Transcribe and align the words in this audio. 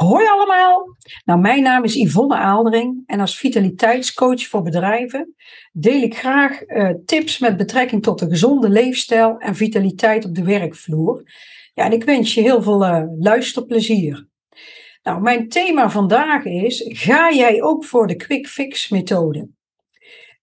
Hoi 0.00 0.26
allemaal! 0.26 0.96
Nou, 1.24 1.40
mijn 1.40 1.62
naam 1.62 1.84
is 1.84 1.94
Yvonne 1.94 2.36
Aaldering 2.36 3.02
en 3.06 3.20
als 3.20 3.38
vitaliteitscoach 3.38 4.46
voor 4.46 4.62
bedrijven 4.62 5.34
deel 5.72 6.02
ik 6.02 6.16
graag 6.16 6.66
uh, 6.66 6.90
tips 7.04 7.38
met 7.38 7.56
betrekking 7.56 8.02
tot 8.02 8.20
een 8.20 8.28
gezonde 8.28 8.68
leefstijl 8.68 9.38
en 9.38 9.54
vitaliteit 9.54 10.24
op 10.24 10.34
de 10.34 10.44
werkvloer. 10.44 11.22
Ja, 11.74 11.84
en 11.84 11.92
ik 11.92 12.04
wens 12.04 12.34
je 12.34 12.40
heel 12.40 12.62
veel 12.62 12.86
uh, 12.86 13.04
luisterplezier. 13.18 14.26
Nou, 15.02 15.20
mijn 15.20 15.48
thema 15.48 15.90
vandaag 15.90 16.44
is: 16.44 16.84
ga 16.86 17.32
jij 17.32 17.62
ook 17.62 17.84
voor 17.84 18.06
de 18.06 18.16
quick 18.16 18.48
fix 18.48 18.88
methode? 18.88 19.48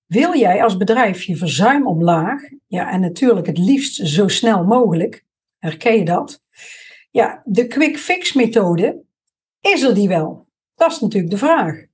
Wil 0.05 0.35
jij 0.35 0.63
als 0.63 0.77
bedrijf 0.77 1.23
je 1.23 1.35
verzuim 1.35 1.87
omlaag? 1.87 2.41
Ja, 2.67 2.91
en 2.91 3.01
natuurlijk 3.01 3.47
het 3.47 3.57
liefst 3.57 4.07
zo 4.07 4.27
snel 4.27 4.63
mogelijk. 4.63 5.25
Herken 5.57 5.97
je 5.97 6.05
dat? 6.05 6.41
Ja, 7.11 7.41
de 7.45 7.67
quick 7.67 7.97
fix 7.97 8.33
methode 8.33 9.05
is 9.61 9.81
er 9.81 9.93
die 9.93 10.07
wel? 10.07 10.47
Dat 10.75 10.91
is 10.91 10.99
natuurlijk 10.99 11.31
de 11.31 11.37
vraag. 11.37 11.85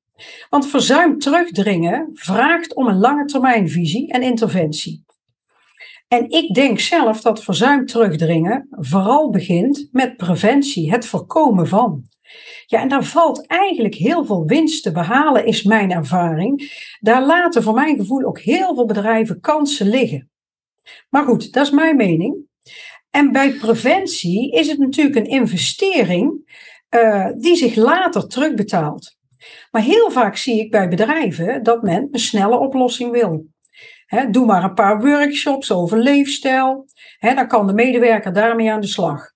Want 0.50 0.68
verzuim 0.68 1.20
terugdringen 1.20 2.10
vraagt 2.14 2.76
om 2.76 2.88
een 2.88 3.00
lange 3.00 3.26
termijnvisie 3.26 4.12
en 4.12 4.22
interventie. 4.22 5.06
En 6.08 6.30
ik 6.30 6.54
denk 6.54 6.80
zelf 6.80 7.22
dat 7.22 7.44
verzuim 7.44 7.86
terugdringen 7.86 8.68
vooral 8.70 9.30
begint 9.30 9.88
met 9.92 10.18
preventie, 10.18 10.92
het 10.92 11.06
voorkomen 11.06 11.68
van. 11.68 12.04
Ja, 12.66 12.82
en 12.82 12.88
daar 12.88 13.04
valt 13.04 13.48
eigenlijk 13.48 13.96
heel 13.96 14.26
veel 14.26 14.46
winst 14.46 14.84
te 14.84 14.92
behalen, 14.92 15.46
is 15.46 15.64
mijn 15.64 15.92
ervaring. 15.92 16.72
Daar 17.00 17.26
laten 17.26 17.64
voor 17.64 17.74
mijn 17.74 17.98
gevoel 17.98 18.24
ook 18.24 18.40
heel 18.40 18.76
veel 18.76 18.86
bedrijven 18.86 19.40
kansen 19.40 19.90
liggen. 19.90 20.32
Maar 21.10 21.24
goed, 21.24 21.54
dat 21.54 21.66
is 21.66 21.72
mijn 21.72 21.96
mening. 21.96 22.36
En 23.10 23.32
bij 23.32 23.54
preventie 23.54 24.52
is 24.52 24.68
het 24.68 24.80
natuurlijk 24.80 25.16
een 25.16 25.32
investering 25.32 26.52
uh, 26.96 27.28
die 27.38 27.56
zich 27.56 27.76
later 27.76 28.28
terugbetaalt. 28.28 29.18
Maar 29.72 29.82
heel 29.82 30.12
vaak 30.12 30.36
zie 30.36 30.60
ik 30.60 30.72
bij 30.72 30.88
bedrijven 30.88 31.64
dat 31.64 31.82
men 31.82 32.08
een 32.12 32.20
snelle 32.20 32.58
oplossing 32.58 33.12
wil. 33.12 33.46
doe 34.32 34.46
maar 34.46 34.64
een 34.64 34.74
paar 34.74 35.02
workshops 35.02 35.72
over 35.72 36.00
leefstijl. 36.00 36.86
dan 37.20 37.48
kan 37.48 37.68
de 37.68 37.74
medewerker 37.74 38.34
daarmee 38.34 38.72
aan 38.72 38.82
de 38.82 38.88
slag. 38.88 39.32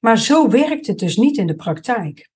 Maar 0.00 0.18
zo 0.18 0.48
werkt 0.48 0.86
het 0.86 0.98
dus 0.98 1.16
niet 1.16 1.36
in 1.36 1.46
de 1.46 1.54
praktijk. 1.54 2.28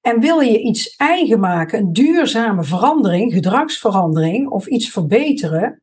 En 0.00 0.20
wil 0.20 0.40
je 0.40 0.60
iets 0.60 0.96
eigen 0.96 1.40
maken, 1.40 1.78
een 1.78 1.92
duurzame 1.92 2.64
verandering, 2.64 3.32
gedragsverandering 3.32 4.48
of 4.48 4.66
iets 4.66 4.90
verbeteren, 4.90 5.82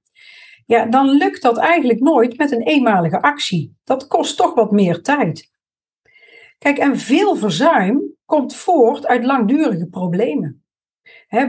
ja, 0.66 0.86
dan 0.86 1.10
lukt 1.10 1.42
dat 1.42 1.58
eigenlijk 1.58 2.00
nooit 2.00 2.38
met 2.38 2.52
een 2.52 2.64
eenmalige 2.64 3.22
actie. 3.22 3.76
Dat 3.84 4.08
kost 4.08 4.38
toch 4.38 4.54
wat 4.54 4.72
meer 4.72 5.02
tijd. 5.02 5.50
Kijk, 6.58 6.78
en 6.78 6.98
veel 6.98 7.36
verzuim 7.36 8.11
komt 8.32 8.56
voort 8.56 9.08
uit 9.08 9.26
langdurige 9.26 9.88
problemen. 9.88 10.64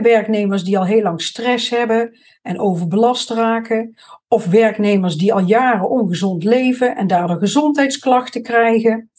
werknemers 0.01 0.63
die 0.63 0.77
al 0.77 0.85
heel 0.85 1.01
lang 1.01 1.21
stress 1.21 1.69
hebben 1.69 2.17
en 2.41 2.59
overbelast 2.59 3.29
raken, 3.29 3.95
of 4.27 4.45
werknemers 4.45 5.17
die 5.17 5.33
al 5.33 5.39
jaren 5.39 5.89
ongezond 5.89 6.43
leven 6.43 6.95
en 6.95 7.07
daardoor 7.07 7.37
gezondheidsklachten 7.37 8.43
krijgen, 8.43 9.11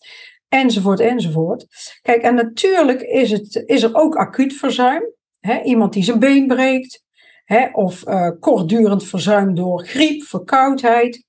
enzovoort, 0.48 1.00
enzovoort. 1.00 1.66
Kijk, 2.02 2.22
en 2.22 2.34
natuurlijk 2.34 3.00
is, 3.00 3.30
het, 3.30 3.62
is 3.66 3.82
er 3.82 3.94
ook 3.94 4.16
acuut 4.16 4.52
verzuim. 4.52 5.02
iemand 5.64 5.92
die 5.92 6.02
zijn 6.02 6.18
been 6.18 6.46
breekt, 6.46 7.02
of 7.72 8.06
uh, 8.06 8.30
kortdurend 8.40 9.04
verzuim 9.04 9.54
door 9.54 9.86
griep, 9.86 10.22
verkoudheid. 10.22 11.24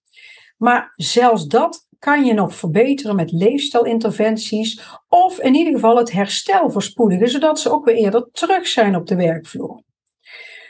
Maar 0.58 0.94
zelfs 0.96 1.46
dat 1.46 1.85
kan 2.06 2.26
je 2.26 2.34
nog 2.34 2.56
verbeteren 2.56 3.16
met 3.16 3.32
leefstijlinterventies 3.32 4.82
of 5.10 5.40
in 5.40 5.56
ieder 5.56 5.74
geval 5.74 5.98
het 5.98 6.12
herstel 6.12 6.70
verspoedigen, 6.70 7.30
zodat 7.30 7.60
ze 7.60 7.72
ook 7.72 7.86
weer 7.86 7.96
eerder 7.96 8.30
terug 8.32 8.68
zijn 8.68 8.96
op 8.96 9.08
de 9.08 9.16
werkvloer. 9.16 9.84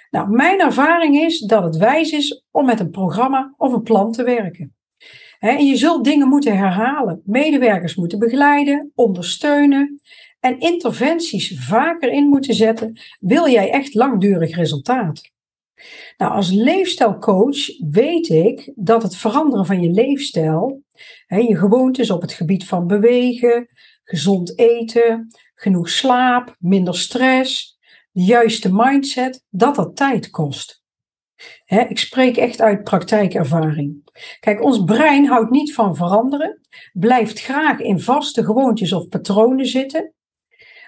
Nou, 0.09 0.29
mijn 0.29 0.59
ervaring 0.59 1.15
is 1.15 1.39
dat 1.39 1.63
het 1.63 1.77
wijs 1.77 2.11
is 2.11 2.43
om 2.51 2.65
met 2.65 2.79
een 2.79 2.89
programma 2.89 3.53
of 3.57 3.73
een 3.73 3.81
plan 3.81 4.11
te 4.11 4.23
werken. 4.23 4.75
En 5.39 5.65
je 5.65 5.75
zult 5.75 6.03
dingen 6.03 6.27
moeten 6.27 6.57
herhalen, 6.57 7.21
medewerkers 7.25 7.95
moeten 7.95 8.19
begeleiden, 8.19 8.91
ondersteunen 8.95 10.01
en 10.39 10.59
interventies 10.59 11.65
vaker 11.65 12.11
in 12.11 12.27
moeten 12.27 12.53
zetten, 12.53 12.99
wil 13.19 13.49
jij 13.49 13.71
echt 13.71 13.93
langdurig 13.93 14.55
resultaat. 14.55 15.31
Nou, 16.17 16.33
als 16.33 16.51
leefstijlcoach 16.51 17.89
weet 17.89 18.29
ik 18.29 18.71
dat 18.75 19.03
het 19.03 19.15
veranderen 19.15 19.65
van 19.65 19.81
je 19.81 19.89
leefstijl, 19.89 20.83
je 21.27 21.57
gewoontes 21.57 22.09
op 22.09 22.21
het 22.21 22.33
gebied 22.33 22.65
van 22.67 22.87
bewegen, 22.87 23.67
gezond 24.03 24.59
eten, 24.59 25.27
genoeg 25.55 25.89
slaap, 25.89 26.55
minder 26.59 26.97
stress, 26.97 27.77
de 28.11 28.23
juiste 28.23 28.73
mindset, 28.73 29.43
dat 29.49 29.75
dat 29.75 29.95
tijd 29.95 30.29
kost. 30.29 30.83
Ik 31.65 31.99
spreek 31.99 32.37
echt 32.37 32.61
uit 32.61 32.83
praktijkervaring. 32.83 34.03
Kijk, 34.39 34.63
ons 34.63 34.83
brein 34.83 35.25
houdt 35.25 35.51
niet 35.51 35.73
van 35.73 35.95
veranderen, 35.95 36.61
blijft 36.93 37.39
graag 37.39 37.79
in 37.79 37.99
vaste 37.99 38.43
gewoontes 38.43 38.93
of 38.93 39.07
patronen 39.07 39.65
zitten 39.65 40.13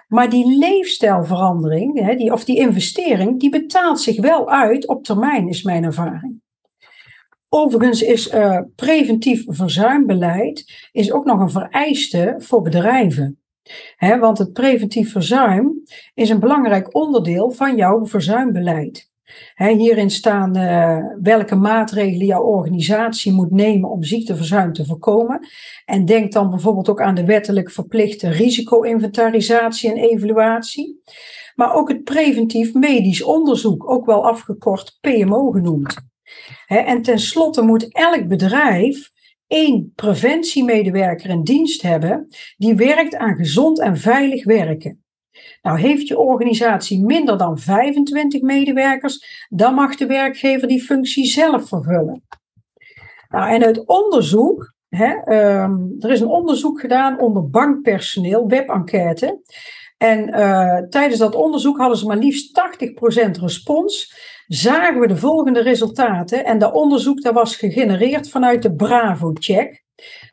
maar 0.07 0.29
die 0.29 0.57
leefstijlverandering, 0.57 2.17
die, 2.17 2.31
of 2.31 2.45
die 2.45 2.57
investering, 2.57 3.39
die 3.39 3.49
betaalt 3.49 3.99
zich 3.99 4.21
wel 4.21 4.49
uit 4.49 4.87
op 4.87 5.03
termijn, 5.03 5.47
is 5.47 5.63
mijn 5.63 5.83
ervaring. 5.83 6.41
Overigens 7.49 8.01
is 8.01 8.33
uh, 8.33 8.59
preventief 8.75 9.43
verzuimbeleid 9.47 10.89
is 10.91 11.11
ook 11.11 11.25
nog 11.25 11.39
een 11.39 11.49
vereiste 11.49 12.35
voor 12.37 12.61
bedrijven. 12.61 13.39
want 14.19 14.37
het 14.37 14.53
preventief 14.53 15.11
verzuim 15.11 15.83
is 16.13 16.29
een 16.29 16.39
belangrijk 16.39 16.95
onderdeel 16.95 17.51
van 17.51 17.75
jouw 17.75 18.05
verzuimbeleid 18.05 19.07
hierin 19.55 20.09
staan 20.09 20.57
uh, 20.57 20.97
welke 21.21 21.55
maatregelen 21.55 22.25
jouw 22.25 22.43
organisatie 22.43 23.33
moet 23.33 23.51
nemen 23.51 23.89
om 23.89 24.03
ziekteverzuim 24.03 24.73
te 24.73 24.85
voorkomen. 24.85 25.47
En 25.85 26.05
denk 26.05 26.31
dan 26.31 26.49
bijvoorbeeld 26.49 26.89
ook 26.89 27.01
aan 27.01 27.15
de 27.15 27.25
wettelijk 27.25 27.71
verplichte 27.71 28.29
risico-inventarisatie 28.29 29.89
en 29.89 29.97
evaluatie. 29.97 31.01
Maar 31.55 31.73
ook 31.73 31.89
het 31.89 32.03
preventief 32.03 32.73
medisch 32.73 33.23
onderzoek, 33.23 33.89
ook 33.89 34.05
wel 34.05 34.27
afgekort 34.27 34.97
PMO 35.01 35.51
genoemd. 35.51 35.95
En 36.67 37.01
tenslotte 37.01 37.61
moet 37.61 37.93
elk 37.93 38.27
bedrijf 38.27 39.11
één 39.47 39.91
preventiemedewerker 39.95 41.29
in 41.29 41.43
dienst 41.43 41.81
hebben 41.81 42.27
die 42.57 42.75
werkt 42.75 43.15
aan 43.15 43.35
gezond 43.35 43.79
en 43.79 43.97
veilig 43.97 44.45
werken. 44.45 45.01
Nou, 45.61 45.79
heeft 45.79 46.07
je 46.07 46.17
organisatie 46.17 47.03
minder 47.03 47.37
dan 47.37 47.59
25 47.59 48.41
medewerkers, 48.41 49.45
dan 49.49 49.73
mag 49.73 49.95
de 49.95 50.05
werkgever 50.05 50.67
die 50.67 50.83
functie 50.83 51.25
zelf 51.25 51.67
vervullen. 51.67 52.23
Nou, 53.29 53.49
en 53.49 53.63
uit 53.63 53.85
onderzoek, 53.85 54.73
hè, 54.89 55.13
ehm, 55.13 55.75
er 55.99 56.11
is 56.11 56.19
een 56.19 56.27
onderzoek 56.27 56.79
gedaan 56.79 57.19
onder 57.19 57.49
bankpersoneel, 57.49 58.47
webenquête. 58.47 59.41
En 59.97 60.29
uh, 60.29 60.77
tijdens 60.77 61.19
dat 61.19 61.35
onderzoek 61.35 61.77
hadden 61.77 61.97
ze 61.97 62.05
maar 62.05 62.17
liefst 62.17 62.51
80% 62.51 63.39
respons. 63.39 64.15
Zagen 64.47 64.99
we 64.99 65.07
de 65.07 65.17
volgende 65.17 65.61
resultaten. 65.61 66.45
En 66.45 66.59
dat 66.59 66.73
onderzoek 66.73 67.21
dat 67.21 67.33
was 67.33 67.55
gegenereerd 67.55 68.29
vanuit 68.29 68.61
de 68.61 68.75
Bravo-check. 68.75 69.85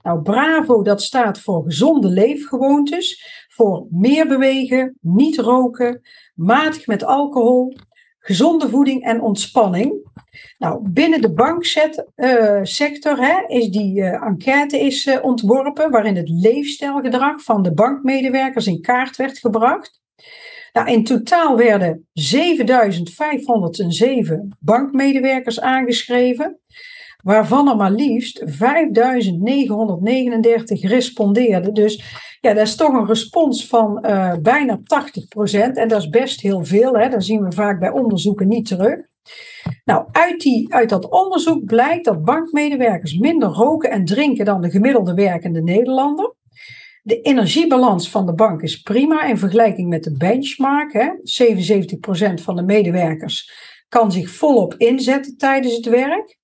Nou, 0.03 0.23
Bravo 0.23 0.83
dat 0.83 1.03
staat 1.03 1.41
voor 1.41 1.65
gezonde 1.65 2.09
leefgewoontes, 2.09 3.25
voor 3.49 3.87
meer 3.91 4.27
bewegen, 4.27 4.99
niet 5.01 5.39
roken, 5.39 6.01
matig 6.35 6.87
met 6.87 7.05
alcohol, 7.05 7.77
gezonde 8.19 8.69
voeding 8.69 9.03
en 9.03 9.21
ontspanning. 9.21 10.13
Nou, 10.59 10.89
binnen 10.91 11.21
de 11.21 11.33
banksector 11.33 13.19
uh, 13.19 13.41
is 13.47 13.69
die 13.69 14.01
uh, 14.01 14.23
enquête 14.23 14.79
is, 14.79 15.07
uh, 15.07 15.25
ontworpen 15.25 15.91
waarin 15.91 16.17
het 16.17 16.29
leefstijlgedrag 16.29 17.43
van 17.43 17.63
de 17.63 17.75
bankmedewerkers 17.75 18.67
in 18.67 18.81
kaart 18.81 19.17
werd 19.17 19.39
gebracht. 19.39 20.03
In 20.83 21.05
totaal 21.05 21.57
werden 21.57 22.09
7507 22.13 24.57
bankmedewerkers 24.61 25.61
aangeschreven 25.61 26.59
waarvan 27.23 27.69
er 27.69 27.77
maar 27.77 27.91
liefst 27.91 28.43
5939 28.47 30.83
respondeerden. 30.83 31.75
Dus 31.75 32.05
ja, 32.41 32.55
dat 32.55 32.67
is 32.67 32.77
toch 32.77 32.93
een 32.93 33.07
respons 33.07 33.67
van 33.67 34.05
uh, 34.07 34.35
bijna 34.43 34.79
80%. 34.79 34.83
En 35.73 35.89
dat 35.89 36.01
is 36.01 36.09
best 36.09 36.41
heel 36.41 36.65
veel. 36.65 36.97
Hè? 36.97 37.09
Dat 37.09 37.25
zien 37.25 37.45
we 37.45 37.53
vaak 37.53 37.79
bij 37.79 37.91
onderzoeken 37.91 38.49
niet 38.49 38.67
terug. 38.67 39.01
Nou, 39.85 40.05
uit, 40.13 40.41
die, 40.41 40.75
uit 40.75 40.89
dat 40.89 41.09
onderzoek 41.09 41.65
blijkt 41.65 42.05
dat 42.05 42.25
bankmedewerkers 42.25 43.19
minder 43.19 43.49
roken 43.49 43.91
en 43.91 44.05
drinken 44.05 44.45
dan 44.45 44.61
de 44.61 44.71
gemiddelde 44.71 45.15
werkende 45.15 45.63
Nederlander. 45.63 46.35
De 47.07 47.21
energiebalans 47.21 48.11
van 48.11 48.27
de 48.27 48.35
bank 48.35 48.63
is 48.63 48.81
prima 48.81 49.25
in 49.25 49.39
vergelijking 49.39 49.89
met 49.89 50.03
de 50.03 50.17
benchmark. 50.17 50.93
Hè. 50.93 51.09
77% 52.41 52.43
van 52.43 52.57
de 52.57 52.63
medewerkers 52.63 53.53
kan 53.89 54.13
zich 54.13 54.31
volop 54.31 54.75
inzetten 54.75 55.37
tijdens 55.37 55.77
het 55.77 55.87
werk. 55.87 56.39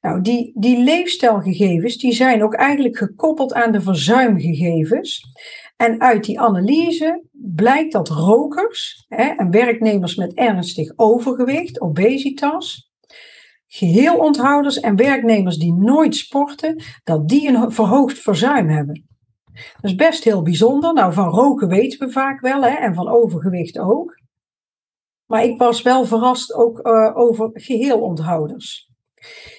Nou, 0.00 0.20
die, 0.20 0.52
die 0.54 0.78
leefstijlgegevens 0.78 1.96
die 1.96 2.12
zijn 2.12 2.42
ook 2.42 2.54
eigenlijk 2.54 2.96
gekoppeld 2.96 3.54
aan 3.54 3.72
de 3.72 3.80
verzuimgegevens. 3.80 5.22
En 5.76 6.00
uit 6.00 6.24
die 6.24 6.40
analyse 6.40 7.22
blijkt 7.32 7.92
dat 7.92 8.08
rokers 8.08 9.04
hè, 9.08 9.24
en 9.24 9.50
werknemers 9.50 10.16
met 10.16 10.34
ernstig 10.34 10.92
overgewicht, 10.96 11.80
obesitas, 11.80 12.90
geheelonthouders 13.66 14.80
en 14.80 14.96
werknemers 14.96 15.56
die 15.56 15.74
nooit 15.74 16.16
sporten, 16.16 16.82
dat 17.04 17.28
die 17.28 17.48
een 17.48 17.72
verhoogd 17.72 18.18
verzuim 18.18 18.68
hebben. 18.68 19.13
Dat 19.54 19.90
is 19.90 19.94
best 19.94 20.24
heel 20.24 20.42
bijzonder. 20.42 20.94
Nou, 20.94 21.12
van 21.12 21.28
roken 21.28 21.68
weten 21.68 22.06
we 22.06 22.12
vaak 22.12 22.40
wel 22.40 22.62
hè, 22.62 22.74
en 22.74 22.94
van 22.94 23.08
overgewicht 23.08 23.78
ook. 23.78 24.22
Maar 25.26 25.44
ik 25.44 25.58
was 25.58 25.82
wel 25.82 26.04
verrast 26.04 26.54
ook 26.54 26.86
uh, 26.86 27.16
over 27.16 27.50
geheelonthouders. 27.52 28.90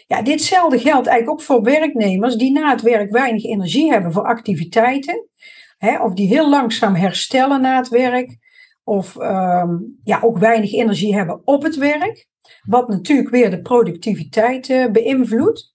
Ja, 0.08 0.22
ditzelfde 0.22 0.80
geldt 0.80 1.08
eigenlijk 1.08 1.40
ook 1.40 1.46
voor 1.46 1.62
werknemers 1.62 2.36
die 2.36 2.52
na 2.52 2.70
het 2.70 2.82
werk 2.82 3.12
weinig 3.12 3.44
energie 3.44 3.92
hebben 3.92 4.12
voor 4.12 4.26
activiteiten. 4.26 5.30
Hè, 5.78 6.04
of 6.04 6.14
die 6.14 6.28
heel 6.28 6.50
langzaam 6.50 6.96
herstellen 6.96 7.62
na 7.62 7.78
het 7.78 7.90
werk. 7.90 8.38
Of 8.84 9.16
um, 9.16 10.00
ja, 10.04 10.20
ook 10.22 10.38
weinig 10.38 10.74
energie 10.74 11.16
hebben 11.16 11.42
op 11.48 11.64
het 11.64 11.76
werk. 11.76 12.28
Wat 12.62 12.88
natuurlijk 12.88 13.30
weer 13.30 13.50
de 13.50 13.62
productiviteit 13.62 14.70
uh, 14.70 14.92
beïnvloedt. 14.92 15.75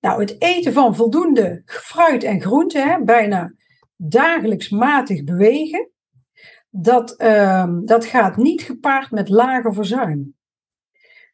Nou, 0.00 0.20
het 0.20 0.42
eten 0.42 0.72
van 0.72 0.96
voldoende 0.96 1.62
fruit 1.64 2.22
en 2.22 2.40
groente, 2.40 2.78
hè, 2.78 3.02
bijna 3.04 3.52
dagelijks 3.96 4.68
matig 4.68 5.24
bewegen, 5.24 5.90
dat, 6.70 7.22
um, 7.22 7.86
dat 7.86 8.04
gaat 8.04 8.36
niet 8.36 8.62
gepaard 8.62 9.10
met 9.10 9.28
lager 9.28 9.74
verzuim. 9.74 10.36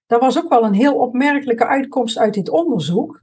Dat 0.06 0.20
was 0.20 0.38
ook 0.38 0.48
wel 0.48 0.64
een 0.64 0.74
heel 0.74 0.94
opmerkelijke 0.94 1.66
uitkomst 1.66 2.18
uit 2.18 2.34
dit 2.34 2.48
onderzoek. 2.50 3.22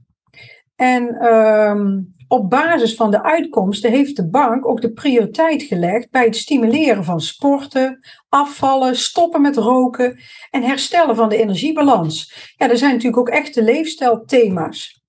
En 0.76 1.24
um, 1.34 2.14
op 2.28 2.50
basis 2.50 2.94
van 2.94 3.10
de 3.10 3.22
uitkomsten 3.22 3.90
heeft 3.90 4.16
de 4.16 4.28
bank 4.28 4.66
ook 4.66 4.80
de 4.80 4.92
prioriteit 4.92 5.62
gelegd 5.62 6.10
bij 6.10 6.24
het 6.24 6.36
stimuleren 6.36 7.04
van 7.04 7.20
sporten, 7.20 7.98
afvallen, 8.28 8.96
stoppen 8.96 9.40
met 9.40 9.56
roken 9.56 10.18
en 10.50 10.62
herstellen 10.62 11.16
van 11.16 11.28
de 11.28 11.36
energiebalans. 11.36 12.34
Ja, 12.56 12.70
er 12.70 12.78
zijn 12.78 12.90
natuurlijk 12.90 13.18
ook 13.18 13.28
echte 13.28 13.62
leefstijlthema's. 13.62 15.01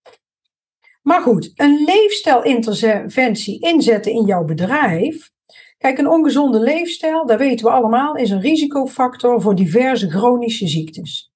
Maar 1.04 1.22
goed, 1.22 1.52
een 1.56 1.84
leefstijlinterventie 1.86 3.60
inzetten 3.60 4.12
in 4.12 4.26
jouw 4.26 4.44
bedrijf. 4.44 5.32
Kijk, 5.78 5.98
een 5.98 6.10
ongezonde 6.10 6.60
leefstijl, 6.60 7.26
dat 7.26 7.40
weten 7.40 7.66
we 7.66 7.72
allemaal, 7.72 8.16
is 8.16 8.30
een 8.30 8.42
risicofactor 8.42 9.42
voor 9.42 9.56
diverse 9.56 10.10
chronische 10.10 10.68
ziektes. 10.68 11.32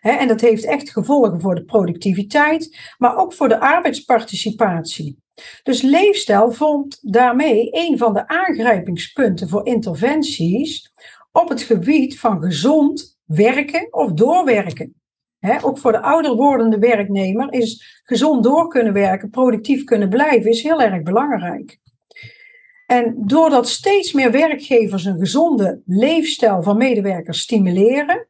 en 0.00 0.28
dat 0.28 0.40
heeft 0.40 0.64
echt 0.64 0.90
gevolgen 0.90 1.40
voor 1.40 1.54
de 1.54 1.64
productiviteit, 1.64 2.94
maar 2.98 3.16
ook 3.16 3.32
voor 3.32 3.48
de 3.48 3.60
arbeidsparticipatie. 3.60 5.18
Dus 5.62 5.82
leefstijl 5.82 6.52
vond 6.52 6.98
daarmee 7.12 7.68
een 7.70 7.98
van 7.98 8.12
de 8.12 8.28
aangrijpingspunten 8.28 9.48
voor 9.48 9.66
interventies 9.66 10.92
op 11.32 11.48
het 11.48 11.62
gebied 11.62 12.20
van 12.20 12.42
gezond 12.42 13.18
werken 13.24 13.88
of 13.90 14.12
doorwerken. 14.12 14.97
Ook 15.62 15.78
voor 15.78 15.92
de 15.92 16.00
ouder 16.00 16.34
wordende 16.34 16.78
werknemer 16.78 17.52
is 17.52 18.00
gezond 18.04 18.44
door 18.44 18.68
kunnen 18.68 18.92
werken, 18.92 19.30
productief 19.30 19.84
kunnen 19.84 20.08
blijven, 20.08 20.50
is 20.50 20.62
heel 20.62 20.82
erg 20.82 21.02
belangrijk. 21.02 21.78
En 22.86 23.14
doordat 23.16 23.68
steeds 23.68 24.12
meer 24.12 24.30
werkgevers 24.30 25.04
een 25.04 25.18
gezonde 25.18 25.82
leefstijl 25.86 26.62
van 26.62 26.76
medewerkers 26.76 27.40
stimuleren, 27.40 28.28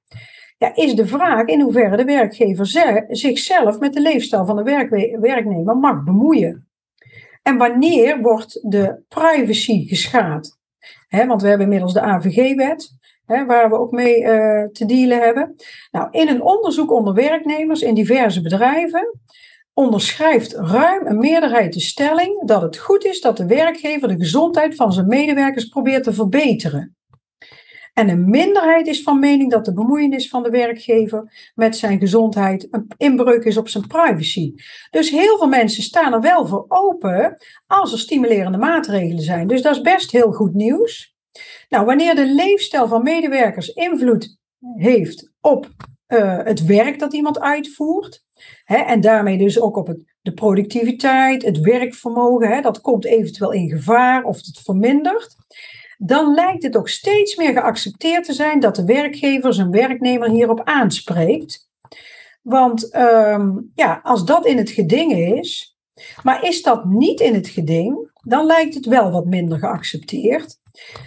ja, 0.59 0.75
is 0.75 0.95
de 0.95 1.07
vraag 1.07 1.47
in 1.47 1.61
hoeverre 1.61 1.97
de 1.97 2.05
werkgever 2.05 2.67
zichzelf 3.09 3.79
met 3.79 3.93
de 3.93 4.01
leefstijl 4.01 4.47
van 4.47 4.57
de 4.57 4.63
werknemer 5.21 5.77
mag 5.77 6.05
bemoeien. 6.05 6.69
En 7.43 7.57
wanneer 7.57 8.21
wordt 8.21 8.71
de 8.71 9.03
privacy 9.09 9.87
geschaad? 9.87 10.59
want 11.09 11.43
we 11.43 11.49
hebben 11.49 11.67
inmiddels 11.67 11.93
de 11.93 12.01
AVG-wet, 12.01 12.97
waar 13.29 13.69
we 13.69 13.79
ook 13.79 13.91
mee 13.91 14.21
uh, 14.21 14.65
te 14.65 14.87
dealen 14.87 15.21
hebben. 15.21 15.55
Nou, 15.91 16.09
in 16.11 16.29
een 16.29 16.43
onderzoek 16.43 16.93
onder 16.93 17.15
werknemers 17.15 17.83
in 17.83 17.95
diverse 17.95 18.43
bedrijven 18.43 19.19
onderschrijft 19.79 20.53
ruim 20.53 21.07
een 21.07 21.19
meerderheid 21.19 21.73
de 21.73 21.81
stelling 21.81 22.47
dat 22.47 22.63
het 22.63 22.79
goed 22.79 23.05
is 23.05 23.21
dat 23.21 23.37
de 23.37 23.47
werkgever 23.47 24.09
de 24.09 24.17
gezondheid 24.17 24.75
van 24.75 24.93
zijn 24.93 25.07
medewerkers 25.07 25.65
probeert 25.65 26.05
te 26.05 26.13
verbeteren. 26.13 26.97
En 27.95 28.09
een 28.09 28.31
minderheid 28.31 28.87
is 28.87 29.03
van 29.03 29.19
mening 29.19 29.51
dat 29.51 29.65
de 29.65 29.73
bemoeienis 29.73 30.29
van 30.29 30.43
de 30.43 30.51
werkgever 30.51 31.51
met 31.55 31.77
zijn 31.77 31.99
gezondheid 31.99 32.69
een 32.71 32.87
inbreuk 32.97 33.45
is 33.45 33.57
op 33.57 33.69
zijn 33.69 33.87
privacy. 33.87 34.55
Dus 34.91 35.11
heel 35.11 35.39
veel 35.39 35.49
mensen 35.49 35.83
staan 35.83 36.13
er 36.13 36.21
wel 36.21 36.47
voor 36.47 36.65
open 36.69 37.37
als 37.67 37.93
er 37.93 37.99
stimulerende 37.99 38.59
maatregelen 38.59 39.23
zijn. 39.23 39.47
Dus 39.47 39.63
dat 39.63 39.77
is 39.77 39.81
best 39.81 40.11
heel 40.11 40.33
goed 40.33 40.55
nieuws. 40.55 41.17
Nou, 41.69 41.85
wanneer 41.85 42.15
de 42.15 42.35
leefstijl 42.35 42.89
van 42.89 43.03
medewerkers 43.03 43.69
invloed 43.69 44.39
heeft 44.77 45.33
op 45.41 45.69
uh, 46.09 46.39
het 46.45 46.65
werk 46.65 46.99
dat 46.99 47.13
iemand 47.13 47.41
uitvoert, 47.41 48.25
hè, 48.65 48.77
en 48.77 49.01
daarmee 49.01 49.39
dus 49.39 49.61
ook 49.61 49.77
op 49.77 49.87
het, 49.87 50.15
de 50.21 50.33
productiviteit, 50.33 51.45
het 51.45 51.61
werkvermogen, 51.61 52.49
hè, 52.49 52.61
dat 52.61 52.81
komt 52.81 53.05
eventueel 53.05 53.53
in 53.53 53.69
gevaar 53.69 54.25
of 54.25 54.37
het 54.37 54.61
vermindert 54.65 55.37
dan 55.99 56.35
lijkt 56.35 56.63
het 56.63 56.77
ook 56.77 56.89
steeds 56.89 57.37
meer 57.37 57.53
geaccepteerd 57.53 58.25
te 58.25 58.33
zijn 58.33 58.61
dat 58.61 58.77
de 58.77 58.85
werkgever 58.85 59.55
zijn 59.55 59.71
werknemer 59.71 60.31
hierop 60.31 60.61
aanspreekt. 60.65 61.69
Want 62.43 62.97
um, 62.97 63.71
ja, 63.75 64.01
als 64.03 64.25
dat 64.25 64.47
in 64.47 64.57
het 64.57 64.71
geding 64.71 65.13
is, 65.13 65.77
maar 66.23 66.45
is 66.45 66.63
dat 66.63 66.85
niet 66.85 67.21
in 67.21 67.35
het 67.35 67.49
geding, 67.49 68.11
dan 68.23 68.47
lijkt 68.47 68.75
het 68.75 68.87
wel 68.87 69.11
wat 69.11 69.25
minder 69.25 69.59
geaccepteerd. 69.59 70.58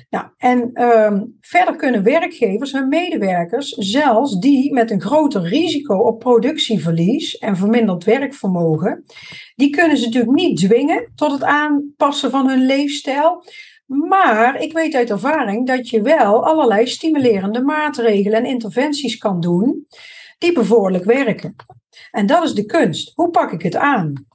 Nou, 0.09 0.25
en 0.37 0.83
um, 0.83 1.37
verder 1.39 1.75
kunnen 1.75 2.03
werkgevers 2.03 2.71
hun 2.71 2.87
medewerkers, 2.87 3.69
zelfs 3.69 4.39
die 4.39 4.73
met 4.73 4.91
een 4.91 5.01
groter 5.01 5.41
risico 5.41 5.95
op 5.95 6.19
productieverlies 6.19 7.37
en 7.37 7.57
verminderd 7.57 8.03
werkvermogen, 8.03 9.05
die 9.55 9.69
kunnen 9.69 9.97
ze 9.97 10.05
natuurlijk 10.05 10.33
niet 10.33 10.57
dwingen 10.57 11.11
tot 11.15 11.31
het 11.31 11.43
aanpassen 11.43 12.31
van 12.31 12.49
hun 12.49 12.65
leefstijl. 12.65 13.43
Maar 13.85 14.61
ik 14.61 14.73
weet 14.73 14.95
uit 14.95 15.09
ervaring 15.09 15.67
dat 15.67 15.89
je 15.89 16.01
wel 16.01 16.45
allerlei 16.45 16.87
stimulerende 16.87 17.61
maatregelen 17.61 18.39
en 18.39 18.45
interventies 18.45 19.17
kan 19.17 19.39
doen 19.39 19.87
die 20.37 20.53
bevorderlijk 20.53 21.05
werken. 21.05 21.55
En 22.11 22.25
dat 22.25 22.43
is 22.43 22.53
de 22.53 22.65
kunst. 22.65 23.11
Hoe 23.15 23.29
pak 23.29 23.51
ik 23.51 23.61
het 23.61 23.75
aan? 23.75 24.25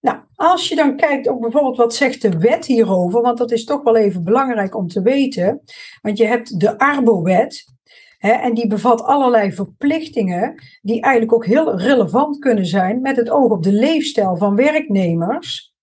Nou, 0.00 0.18
als 0.34 0.68
je 0.68 0.74
dan 0.74 0.96
kijkt 0.96 1.28
ook 1.28 1.40
bijvoorbeeld 1.40 1.76
wat 1.76 1.94
zegt 1.94 2.22
de 2.22 2.38
wet 2.38 2.66
hierover, 2.66 3.22
want 3.22 3.38
dat 3.38 3.50
is 3.50 3.64
toch 3.64 3.82
wel 3.82 3.96
even 3.96 4.24
belangrijk 4.24 4.76
om 4.76 4.88
te 4.88 5.02
weten. 5.02 5.62
Want 6.02 6.18
je 6.18 6.26
hebt 6.26 6.60
de 6.60 6.78
Arbo-wet, 6.78 7.64
en 8.20 8.54
die 8.54 8.66
bevat 8.66 9.02
allerlei 9.02 9.52
verplichtingen 9.52 10.62
die 10.82 11.02
eigenlijk 11.02 11.34
ook 11.34 11.46
heel 11.46 11.78
relevant 11.78 12.38
kunnen 12.38 12.66
zijn 12.66 13.00
met 13.00 13.16
het 13.16 13.30
oog 13.30 13.50
op 13.50 13.62
de 13.62 13.72
leefstijl 13.72 14.36
van 14.36 14.56
werknemers. 14.56 15.74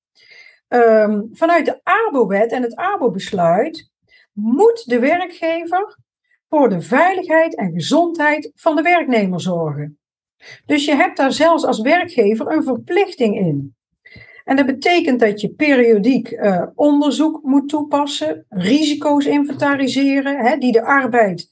Um, 0.68 1.30
vanuit 1.32 1.66
de 1.66 1.80
ABO-wet 1.84 2.52
en 2.52 2.62
het 2.62 2.76
ABO-besluit 2.76 3.92
moet 4.34 4.84
de 4.86 5.00
werkgever 5.00 5.98
voor 6.50 6.70
de 6.70 6.82
veiligheid 6.82 7.56
en 7.56 7.72
gezondheid 7.72 8.52
van 8.56 8.76
de 8.76 8.82
werknemer 8.82 9.42
zorgen. 9.42 10.00
Dus 10.66 10.86
je 10.86 10.96
hebt 10.96 11.18
daar 11.18 11.32
zelfs 11.32 11.66
als 11.66 11.82
werkgever 11.82 12.52
een 12.52 12.64
verplichting 12.64 13.36
in. 13.36 13.77
En 14.48 14.56
dat 14.56 14.66
betekent 14.66 15.20
dat 15.20 15.42
je 15.42 15.50
periodiek 15.50 16.32
uh, 16.32 16.64
onderzoek 16.76 17.44
moet 17.44 17.70
toepassen, 17.70 18.46
risico's 18.50 19.26
inventariseren, 19.26 20.46
hè, 20.46 20.58
die 20.58 20.72
de 20.72 20.84
arbeid 20.84 21.52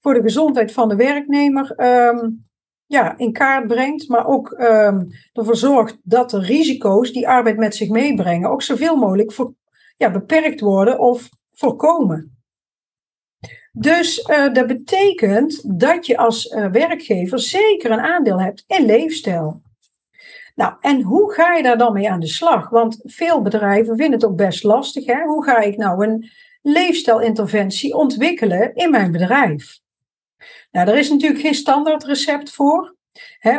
voor 0.00 0.14
de 0.14 0.22
gezondheid 0.22 0.72
van 0.72 0.88
de 0.88 0.96
werknemer 0.96 1.74
um, 2.10 2.46
ja, 2.86 3.16
in 3.16 3.32
kaart 3.32 3.66
brengt, 3.66 4.08
maar 4.08 4.26
ook 4.26 4.50
um, 4.50 5.08
ervoor 5.32 5.56
zorgt 5.56 5.98
dat 6.02 6.30
de 6.30 6.40
risico's 6.40 7.12
die 7.12 7.28
arbeid 7.28 7.56
met 7.56 7.74
zich 7.74 7.88
meebrengen 7.88 8.50
ook 8.50 8.62
zoveel 8.62 8.96
mogelijk 8.96 9.32
voor, 9.32 9.54
ja, 9.96 10.10
beperkt 10.10 10.60
worden 10.60 10.98
of 10.98 11.28
voorkomen. 11.52 12.38
Dus 13.72 14.28
uh, 14.28 14.52
dat 14.52 14.66
betekent 14.66 15.78
dat 15.78 16.06
je 16.06 16.16
als 16.16 16.46
uh, 16.46 16.66
werkgever 16.70 17.38
zeker 17.38 17.90
een 17.90 18.00
aandeel 18.00 18.40
hebt 18.40 18.64
in 18.66 18.86
leefstijl. 18.86 19.66
Nou, 20.58 20.74
en 20.80 21.02
hoe 21.02 21.32
ga 21.32 21.54
je 21.54 21.62
daar 21.62 21.78
dan 21.78 21.92
mee 21.92 22.10
aan 22.10 22.20
de 22.20 22.26
slag? 22.26 22.68
Want 22.68 23.00
veel 23.04 23.42
bedrijven 23.42 23.96
vinden 23.96 24.20
het 24.20 24.24
ook 24.24 24.36
best 24.36 24.64
lastig. 24.64 25.06
Hè? 25.06 25.22
Hoe 25.22 25.44
ga 25.44 25.58
ik 25.58 25.76
nou 25.76 26.06
een 26.06 26.30
leefstijlinterventie 26.62 27.94
ontwikkelen 27.94 28.74
in 28.74 28.90
mijn 28.90 29.12
bedrijf? 29.12 29.78
Nou, 30.70 30.88
er 30.88 30.98
is 30.98 31.10
natuurlijk 31.10 31.40
geen 31.40 31.54
standaard 31.54 32.04
recept 32.04 32.50
voor. 32.50 32.96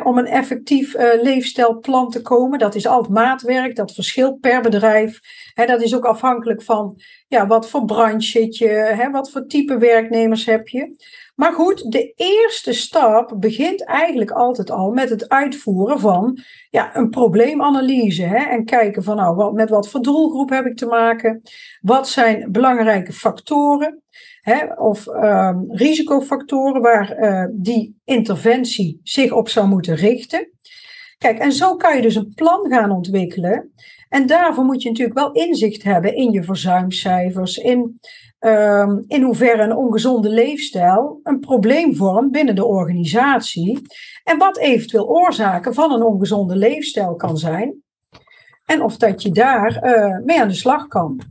Om 0.04 0.18
een 0.18 0.26
effectief 0.26 0.96
uh, 0.96 1.22
leefstijlplan 1.22 2.10
te 2.10 2.22
komen. 2.22 2.60
Dat 2.60 2.76
is 2.76 2.88
altijd 2.88 3.14
maatwerk, 3.14 3.76
dat 3.76 3.94
verschilt 3.94 4.40
per 4.40 4.62
bedrijf. 4.62 5.20
Dat 5.54 5.82
is 5.82 5.96
ook 5.96 6.06
afhankelijk 6.06 6.62
van 6.62 7.02
ja, 7.28 7.48
wat 7.48 7.70
voor 7.70 7.86
branche 7.86 8.28
zit 8.28 8.58
je, 8.58 9.08
wat 9.12 9.32
voor 9.32 9.46
type 9.46 9.78
werknemers 9.78 10.46
heb 10.46 10.68
je. 10.68 10.96
Maar 11.36 11.54
goed, 11.54 11.92
de 11.92 12.14
eerste 12.16 12.74
stap 12.74 13.36
begint 13.40 13.86
eigenlijk 13.86 14.32
altijd 14.32 14.72
al 14.72 14.92
met 14.92 15.10
het 15.10 15.30
uitvoeren 15.30 16.00
van 16.00 16.40
ja, 16.70 16.96
een 16.96 17.10
probleemanalyse. 17.10 18.26
En 18.26 18.66
kijken 18.66 19.04
van 19.04 19.16
nou, 19.16 19.54
met 19.54 19.70
wat 19.70 19.90
voor 19.90 20.02
doelgroep 20.02 20.50
heb 20.50 20.66
ik 20.66 20.78
te 20.78 20.86
maken? 20.86 21.42
Wat 21.82 22.10
zijn 22.10 22.52
belangrijke 22.52 23.14
factoren? 23.14 24.02
Hè? 24.50 24.74
Of 24.74 25.08
um, 25.08 25.66
risicofactoren 25.68 26.82
waar 26.82 27.20
uh, 27.20 27.46
die 27.52 28.00
interventie 28.04 29.00
zich 29.04 29.32
op 29.32 29.50
zou 29.50 29.68
moeten 29.68 29.96
richten. 29.96 30.50
Kijk, 31.18 31.40
en 31.40 31.52
zo 31.52 31.76
kan 31.76 31.96
je 31.96 32.02
dus 32.02 32.16
een 32.16 32.34
plan 32.36 32.70
gaan 32.70 32.92
ontwikkelen. 32.92 33.74
En 34.10 34.26
daarvoor 34.26 34.64
moet 34.64 34.82
je 34.82 34.90
natuurlijk 34.90 35.20
wel 35.20 35.32
inzicht 35.32 35.84
hebben 35.84 36.16
in 36.16 36.32
je 36.32 36.44
verzuimcijfers, 36.44 37.58
in 37.58 38.00
um, 38.40 39.04
in 39.08 39.22
hoeverre 39.22 39.64
een 39.64 39.76
ongezonde 39.76 40.30
leefstijl 40.30 41.20
een 41.24 41.40
probleem 41.40 41.96
vormt 41.96 42.32
binnen 42.32 42.56
de 42.56 42.66
organisatie 42.66 43.82
en 44.24 44.38
wat 44.38 44.58
eventueel 44.58 45.08
oorzaken 45.08 45.74
van 45.74 45.92
een 45.92 46.04
ongezonde 46.04 46.56
leefstijl 46.56 47.16
kan 47.16 47.38
zijn 47.38 47.84
en 48.66 48.82
of 48.82 48.98
dat 48.98 49.22
je 49.22 49.32
daar 49.32 49.84
uh, 49.84 50.18
mee 50.26 50.42
aan 50.42 50.48
de 50.48 50.54
slag 50.54 50.88
kan. 50.88 51.22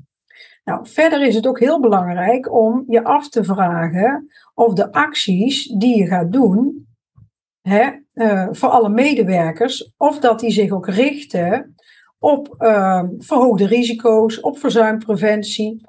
Nou, 0.68 0.88
verder 0.88 1.26
is 1.26 1.34
het 1.34 1.46
ook 1.46 1.60
heel 1.60 1.80
belangrijk 1.80 2.52
om 2.52 2.84
je 2.86 3.04
af 3.04 3.28
te 3.28 3.44
vragen 3.44 4.28
of 4.54 4.72
de 4.72 4.92
acties 4.92 5.66
die 5.66 5.96
je 5.96 6.06
gaat 6.06 6.32
doen 6.32 6.86
hè, 7.60 7.90
uh, 8.14 8.48
voor 8.50 8.68
alle 8.68 8.88
medewerkers, 8.88 9.92
of 9.96 10.18
dat 10.18 10.40
die 10.40 10.50
zich 10.50 10.70
ook 10.70 10.88
richten 10.88 11.74
op 12.18 12.54
uh, 12.58 13.02
verhoogde 13.18 13.66
risico's, 13.66 14.40
op 14.40 14.58
verzuimpreventie. 14.58 15.80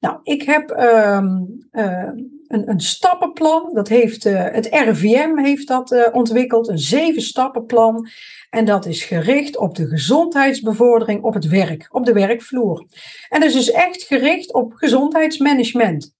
Nou, 0.00 0.18
ik 0.22 0.42
heb 0.42 0.70
uh, 0.70 1.26
uh, 1.72 2.10
een, 2.52 2.70
een, 2.70 2.80
stappenplan. 2.80 3.70
Dat 3.72 3.88
heeft 3.88 4.24
uh, 4.24 4.44
het 4.44 4.66
RIVM 4.66 5.38
heeft 5.38 5.68
dat 5.68 5.92
uh, 5.92 6.06
ontwikkeld, 6.12 6.68
een 6.68 6.78
zeven 6.78 7.22
stappenplan. 7.22 8.08
En 8.50 8.64
dat 8.64 8.86
is 8.86 9.04
gericht 9.04 9.56
op 9.56 9.74
de 9.74 9.86
gezondheidsbevordering 9.86 11.22
op 11.22 11.34
het 11.34 11.48
werk, 11.48 11.88
op 11.90 12.04
de 12.04 12.12
werkvloer. 12.12 12.86
En 13.28 13.40
dat 13.40 13.48
is 13.48 13.54
dus 13.54 13.70
echt 13.70 14.02
gericht 14.02 14.52
op 14.52 14.72
gezondheidsmanagement. 14.72 16.14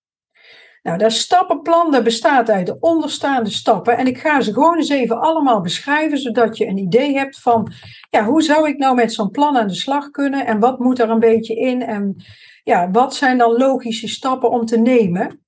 Nou, 0.82 0.98
dat 0.98 1.12
stappenplan 1.12 2.02
bestaat 2.02 2.50
uit 2.50 2.66
de 2.66 2.76
onderstaande 2.80 3.50
stappen. 3.50 3.96
En 3.96 4.06
ik 4.06 4.18
ga 4.18 4.40
ze 4.40 4.52
gewoon 4.52 4.76
eens 4.76 4.88
even 4.88 5.20
allemaal 5.20 5.60
beschrijven, 5.60 6.18
zodat 6.18 6.56
je 6.56 6.66
een 6.66 6.78
idee 6.78 7.14
hebt 7.14 7.40
van, 7.40 7.72
ja, 8.10 8.24
hoe 8.24 8.42
zou 8.42 8.68
ik 8.68 8.78
nou 8.78 8.94
met 8.94 9.12
zo'n 9.12 9.30
plan 9.30 9.56
aan 9.56 9.66
de 9.66 9.74
slag 9.74 10.10
kunnen? 10.10 10.46
En 10.46 10.58
wat 10.58 10.78
moet 10.78 10.98
er 10.98 11.10
een 11.10 11.18
beetje 11.18 11.54
in? 11.54 11.82
En 11.82 12.16
ja, 12.62 12.90
wat 12.90 13.14
zijn 13.14 13.38
dan 13.38 13.56
logische 13.56 14.08
stappen 14.08 14.50
om 14.50 14.66
te 14.66 14.78
nemen? 14.78 15.40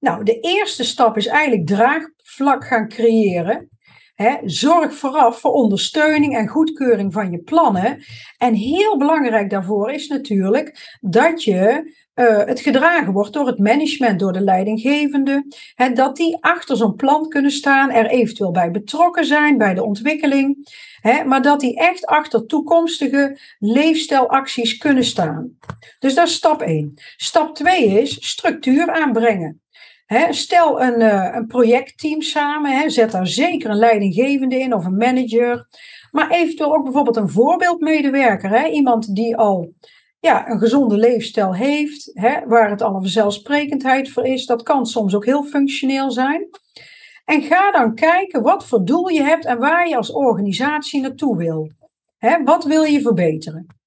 Nou, 0.00 0.24
de 0.24 0.40
eerste 0.40 0.84
stap 0.84 1.16
is 1.16 1.26
eigenlijk 1.26 1.66
draagvlak 1.66 2.66
gaan 2.66 2.88
creëren. 2.88 3.68
zorg 4.44 4.94
vooraf 4.94 5.40
voor 5.40 5.52
ondersteuning 5.52 6.36
en 6.36 6.48
goedkeuring 6.48 7.12
van 7.12 7.30
je 7.30 7.38
plannen. 7.38 8.04
En 8.38 8.54
heel 8.54 8.98
belangrijk 8.98 9.50
daarvoor 9.50 9.90
is 9.90 10.08
natuurlijk 10.08 10.98
dat 11.00 11.44
je 11.44 11.92
uh, 12.14 12.44
het 12.44 12.60
gedragen 12.60 13.12
wordt 13.12 13.32
door 13.32 13.46
het 13.46 13.58
management, 13.58 14.20
door 14.20 14.32
de 14.32 14.40
leidinggevende. 14.40 15.46
Hè, 15.74 15.92
dat 15.92 16.16
die 16.16 16.36
achter 16.40 16.76
zo'n 16.76 16.94
plan 16.94 17.28
kunnen 17.28 17.50
staan, 17.50 17.90
er 17.90 18.06
eventueel 18.06 18.50
bij 18.50 18.70
betrokken 18.70 19.24
zijn, 19.24 19.58
bij 19.58 19.74
de 19.74 19.84
ontwikkeling. 19.84 20.68
Maar 21.26 21.42
dat 21.42 21.60
die 21.60 21.76
echt 21.76 22.06
achter 22.06 22.46
toekomstige 22.46 23.38
leefstijlacties 23.58 24.76
kunnen 24.76 25.04
staan. 25.04 25.58
Dus 25.98 26.14
dat 26.14 26.26
is 26.26 26.34
stap 26.34 26.62
1. 26.62 26.94
Stap 27.16 27.54
2 27.54 28.00
is 28.00 28.28
structuur 28.28 28.90
aanbrengen. 28.92 29.60
Stel 30.30 30.82
een, 30.82 31.00
uh, 31.00 31.34
een 31.34 31.46
projectteam 31.46 32.22
samen, 32.22 32.90
zet 32.90 33.10
daar 33.10 33.26
zeker 33.26 33.70
een 33.70 33.76
leidinggevende 33.76 34.58
in 34.58 34.74
of 34.74 34.84
een 34.84 34.96
manager. 34.96 35.68
Maar 36.10 36.30
eventueel 36.30 36.74
ook 36.74 36.84
bijvoorbeeld 36.84 37.16
een 37.16 37.28
voorbeeldmedewerker. 37.28 38.68
Iemand 38.68 39.14
die 39.14 39.36
al 39.36 39.74
ja, 40.20 40.48
een 40.48 40.58
gezonde 40.58 40.96
leefstijl 40.96 41.54
heeft, 41.54 42.12
waar 42.46 42.70
het 42.70 42.82
al 42.82 42.94
een 42.94 43.00
vanzelfsprekendheid 43.00 44.10
voor 44.10 44.26
is. 44.26 44.46
Dat 44.46 44.62
kan 44.62 44.86
soms 44.86 45.14
ook 45.14 45.24
heel 45.24 45.44
functioneel 45.44 46.10
zijn. 46.10 46.48
En 47.24 47.42
ga 47.42 47.70
dan 47.70 47.94
kijken 47.94 48.42
wat 48.42 48.66
voor 48.66 48.84
doel 48.84 49.08
je 49.08 49.22
hebt 49.22 49.44
en 49.44 49.58
waar 49.58 49.88
je 49.88 49.96
als 49.96 50.12
organisatie 50.12 51.00
naartoe 51.00 51.36
wil. 51.36 51.70
Wat 52.44 52.64
wil 52.64 52.82
je 52.82 53.00
verbeteren? 53.00 53.79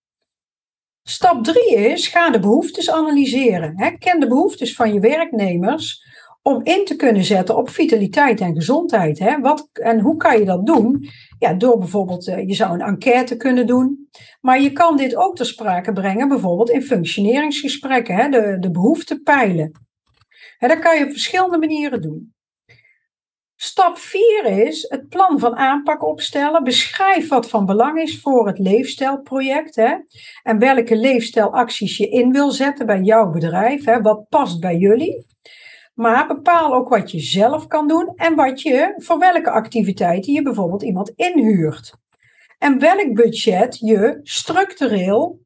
Stap 1.04 1.44
drie 1.44 1.76
is, 1.76 2.08
ga 2.08 2.30
de 2.30 2.40
behoeftes 2.40 2.92
analyseren. 2.92 3.98
Ken 4.00 4.20
de 4.20 4.28
behoeftes 4.28 4.76
van 4.76 4.94
je 4.94 5.00
werknemers 5.00 6.04
om 6.42 6.60
in 6.64 6.86
te 6.86 6.96
kunnen 6.96 7.24
zetten 7.24 7.58
op 7.58 7.70
vitaliteit 7.70 8.42
en 8.42 8.56
gezondheid. 8.56 9.40
Wat, 9.42 9.70
en 9.74 10.00
hoe 10.00 10.18
kan 10.18 10.40
je 10.40 10.46
dat 10.46 10.66
doen? 10.66 11.10
Ja, 11.40 11.54
door 11.54 11.78
bijvoorbeeld, 11.78 12.28
uh, 12.28 12.48
je 12.48 12.54
zou 12.54 12.74
een 12.74 12.82
enquête 12.82 13.38
kunnen 13.38 13.68
doen. 13.68 14.10
Maar 14.42 14.62
je 14.62 14.72
kan 14.72 14.98
dit 14.98 15.16
ook 15.16 15.36
ter 15.36 15.46
sprake 15.46 15.94
brengen, 15.94 16.28
bijvoorbeeld 16.28 16.70
in 16.70 16.84
functioneringsgesprekken? 16.84 18.32
De, 18.32 18.58
de 18.60 18.72
behoeften 18.72 19.22
peilen. 19.24 19.72
Dat 20.60 20.80
kan 20.80 20.98
je 20.98 21.06
op 21.06 21.12
verschillende 21.12 21.58
manieren 21.58 22.02
doen. 22.02 22.34
Stap 23.66 23.98
4 23.98 24.46
is 24.46 24.86
het 24.90 25.10
plan 25.10 25.40
van 25.40 25.56
aanpak 25.56 26.04
opstellen. 26.04 26.64
Beschrijf 26.64 27.30
wat 27.30 27.50
van 27.50 27.66
belang 27.66 28.02
is 28.02 28.22
voor 28.22 28.48
het 28.48 28.60
leefstijlproject. 28.60 29.76
Hè? 29.76 29.96
En 30.44 30.60
welke 30.60 30.96
leefstijlacties 30.96 31.98
je 31.98 32.10
in 32.10 32.32
wil 32.32 32.52
zetten 32.52 32.86
bij 32.86 33.02
jouw 33.02 33.30
bedrijf. 33.30 33.86
Hè? 33.86 34.02
Wat 34.02 34.30
past 34.30 34.60
bij 34.60 34.78
jullie? 34.78 35.26
Maar 35.94 36.28
bepaal 36.28 36.74
ook 36.74 36.90
wat 36.90 37.12
je 37.12 37.20
zelf 37.20 37.68
kan 37.68 37.88
doen 37.88 38.12
en 38.16 38.36
wat 38.36 38.62
je, 38.62 38.94
voor 38.98 39.20
welke 39.20 39.50
activiteiten 39.50 40.34
je 40.34 40.42
bijvoorbeeld 40.42 40.84
iemand 40.84 41.10
inhuurt. 41.16 41.94
En 42.58 42.80
welk 42.80 43.14
budget 43.14 43.80
je 43.80 44.20
structureel 44.24 45.40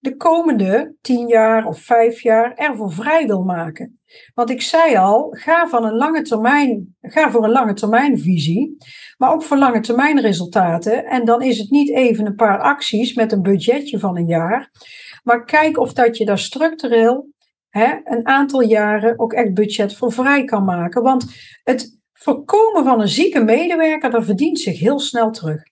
de 0.00 0.16
komende 0.16 0.94
tien 1.00 1.28
jaar 1.28 1.66
of 1.66 1.80
vijf 1.80 2.20
jaar 2.20 2.54
ervoor 2.54 2.92
vrij 2.92 3.26
wil 3.26 3.42
maken. 3.42 4.00
Want 4.34 4.50
ik 4.50 4.62
zei 4.62 4.96
al, 4.96 5.28
ga, 5.30 5.68
van 5.68 5.84
een 5.84 5.96
lange 5.96 6.22
termijn, 6.22 6.96
ga 7.00 7.30
voor 7.30 7.44
een 7.44 7.50
lange 7.50 7.74
termijn 7.74 8.18
visie, 8.18 8.76
maar 9.16 9.32
ook 9.32 9.42
voor 9.42 9.56
lange 9.56 9.80
termijn 9.80 10.20
resultaten. 10.20 11.04
En 11.04 11.24
dan 11.24 11.42
is 11.42 11.58
het 11.58 11.70
niet 11.70 11.90
even 11.90 12.26
een 12.26 12.34
paar 12.34 12.60
acties 12.60 13.14
met 13.14 13.32
een 13.32 13.42
budgetje 13.42 13.98
van 13.98 14.16
een 14.16 14.26
jaar, 14.26 14.70
maar 15.22 15.44
kijk 15.44 15.78
of 15.78 15.92
dat 15.92 16.16
je 16.16 16.24
daar 16.24 16.38
structureel 16.38 17.28
hè, 17.68 17.94
een 18.04 18.26
aantal 18.26 18.60
jaren 18.60 19.18
ook 19.18 19.32
echt 19.32 19.54
budget 19.54 19.96
voor 19.96 20.12
vrij 20.12 20.44
kan 20.44 20.64
maken. 20.64 21.02
Want 21.02 21.24
het 21.62 21.98
voorkomen 22.12 22.84
van 22.84 23.00
een 23.00 23.08
zieke 23.08 23.44
medewerker, 23.44 24.10
dat 24.10 24.24
verdient 24.24 24.60
zich 24.60 24.78
heel 24.78 24.98
snel 24.98 25.30
terug. 25.30 25.69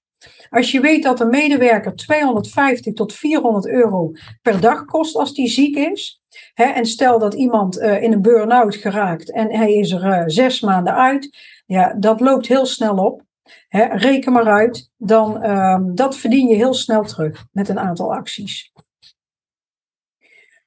Als 0.51 0.71
je 0.71 0.81
weet 0.81 1.03
dat 1.03 1.21
een 1.21 1.29
medewerker 1.29 1.95
250 1.97 2.95
tot 2.95 3.13
400 3.13 3.69
euro 3.69 4.13
per 4.43 4.61
dag 4.61 4.85
kost 4.85 5.17
als 5.17 5.35
die 5.35 5.49
ziek 5.49 5.77
is. 5.77 6.23
Hè, 6.55 6.65
en 6.65 6.87
stel 6.87 7.19
dat 7.19 7.35
iemand 7.35 7.79
uh, 7.79 8.03
in 8.03 8.13
een 8.13 8.23
burn-out 8.23 8.75
geraakt 8.75 9.33
en 9.33 9.55
hij 9.55 9.73
is 9.73 9.91
er 9.91 10.05
uh, 10.05 10.23
zes 10.27 10.61
maanden 10.61 10.95
uit. 10.95 11.37
Ja, 11.67 11.95
dat 11.99 12.21
loopt 12.21 12.47
heel 12.47 12.67
snel 12.67 12.97
op. 12.97 13.23
Hè, 13.69 13.85
reken 13.85 14.33
maar 14.33 14.49
uit. 14.49 14.91
Dan, 14.97 15.45
uh, 15.45 15.79
dat 15.95 16.17
verdien 16.17 16.49
je 16.49 16.55
heel 16.55 16.75
snel 16.75 17.03
terug 17.03 17.45
met 17.53 17.69
een 17.69 17.79
aantal 17.79 18.15
acties. 18.15 18.73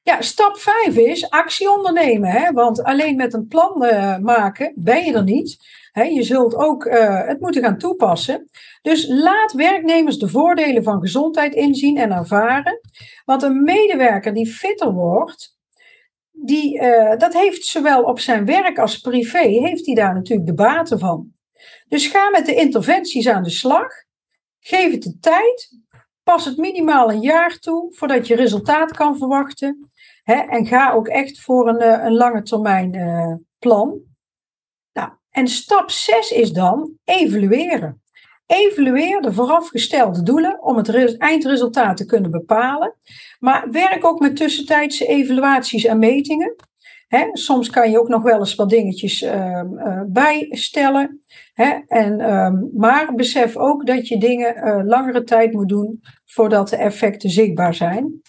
Ja, 0.03 0.21
stap 0.21 0.57
5 0.57 0.95
is 0.95 1.29
actie 1.29 1.71
ondernemen. 1.71 2.29
Hè? 2.29 2.51
Want 2.51 2.83
alleen 2.83 3.15
met 3.15 3.33
een 3.33 3.47
plan 3.47 3.83
uh, 3.83 4.17
maken 4.17 4.73
ben 4.75 5.05
je 5.05 5.13
er 5.13 5.23
niet. 5.23 5.57
Je 5.93 6.23
zult 6.23 6.55
ook 6.55 6.85
uh, 6.85 7.27
het 7.27 7.39
moeten 7.39 7.63
gaan 7.63 7.77
toepassen. 7.77 8.49
Dus 8.81 9.07
laat 9.07 9.53
werknemers 9.53 10.17
de 10.17 10.27
voordelen 10.27 10.83
van 10.83 11.01
gezondheid 11.01 11.53
inzien 11.53 11.97
en 11.97 12.11
ervaren. 12.11 12.79
Want 13.25 13.43
een 13.43 13.63
medewerker 13.63 14.33
die 14.33 14.47
fitter 14.47 14.91
wordt, 14.91 15.57
die, 16.31 16.81
uh, 16.81 17.17
dat 17.17 17.33
heeft 17.33 17.65
zowel 17.65 18.03
op 18.03 18.19
zijn 18.19 18.45
werk 18.45 18.79
als 18.79 18.97
privé, 18.97 19.47
heeft 19.47 19.85
hij 19.85 19.95
daar 19.95 20.13
natuurlijk 20.13 20.47
de 20.47 20.53
baten 20.53 20.99
van. 20.99 21.31
Dus 21.87 22.07
ga 22.07 22.29
met 22.29 22.45
de 22.45 22.55
interventies 22.55 23.27
aan 23.27 23.43
de 23.43 23.49
slag. 23.49 23.87
Geef 24.59 24.91
het 24.91 25.01
de 25.01 25.17
tijd. 25.19 25.79
Pas 26.23 26.45
het 26.45 26.57
minimaal 26.57 27.11
een 27.11 27.21
jaar 27.21 27.57
toe 27.59 27.93
voordat 27.95 28.27
je 28.27 28.35
resultaat 28.35 28.91
kan 28.91 29.17
verwachten. 29.17 29.91
En 30.23 30.65
ga 30.65 30.91
ook 30.91 31.07
echt 31.07 31.41
voor 31.41 31.67
een, 31.67 31.79
eh, 31.79 32.03
een 32.05 32.13
lange 32.13 32.41
termijn 32.41 32.91
plan. 33.59 34.10
En 35.31 35.47
stap 35.47 35.89
6 35.89 36.31
is 36.31 36.51
dan 36.51 36.97
evalueren. 37.03 38.01
Evalueer 38.45 39.21
de 39.21 39.33
voorafgestelde 39.33 40.23
doelen 40.23 40.63
om 40.63 40.77
het 40.77 41.17
eindresultaat 41.17 41.97
te 41.97 42.05
kunnen 42.05 42.31
bepalen. 42.31 42.95
Maar 43.39 43.67
werk 43.71 44.05
ook 44.05 44.19
met 44.19 44.35
tussentijdse 44.35 45.05
evaluaties 45.05 45.85
en 45.85 45.99
metingen. 45.99 46.55
Soms 47.33 47.69
kan 47.69 47.91
je 47.91 47.99
ook 47.99 48.07
nog 48.07 48.23
wel 48.23 48.39
eens 48.39 48.55
wat 48.55 48.69
dingetjes 48.69 49.21
ehm, 49.21 49.77
eh, 49.77 50.01
bijstellen. 50.07 51.21
En, 51.87 52.19
ehm, 52.19 52.55
maar 52.73 53.15
besef 53.15 53.57
ook 53.57 53.85
dat 53.85 54.07
je 54.07 54.17
dingen 54.17 54.57
uh, 54.57 54.79
langere 54.85 55.23
tijd 55.23 55.53
moet 55.53 55.69
doen 55.69 56.01
voordat 56.25 56.69
de 56.69 56.75
effecten 56.75 57.29
zichtbaar 57.29 57.73
zijn. 57.73 58.21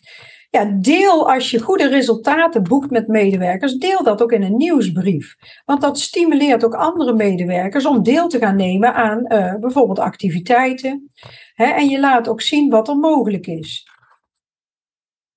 Ja, 0.53 0.65
deel 0.65 1.31
als 1.33 1.51
je 1.51 1.61
goede 1.61 1.89
resultaten 1.89 2.63
boekt 2.63 2.91
met 2.91 3.09
medewerkers, 3.09 3.75
deel 3.75 4.03
dat 4.03 4.23
ook 4.23 4.33
in 4.33 4.43
een 4.43 4.57
nieuwsbrief. 4.57 5.37
Want 5.65 5.81
dat 5.81 5.99
stimuleert 5.99 6.65
ook 6.65 6.75
andere 6.75 7.13
medewerkers 7.13 7.87
om 7.87 8.03
deel 8.03 8.29
te 8.29 8.39
gaan 8.39 8.57
nemen 8.57 8.95
aan 8.95 9.19
uh, 9.33 9.55
bijvoorbeeld 9.55 9.99
activiteiten. 9.99 11.11
Hè, 11.55 11.65
en 11.65 11.89
je 11.89 12.01
laat 12.01 12.29
ook 12.29 12.41
zien 12.41 12.71
wat 12.71 12.89
er 12.89 12.97
mogelijk 12.97 13.47
is. 13.47 13.87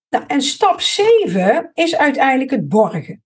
Nou, 0.10 0.24
en 0.28 0.42
stap 0.42 0.82
7 0.82 1.72
is 1.74 1.96
uiteindelijk 1.96 2.52
het 2.52 2.68
borgen. 2.68 3.25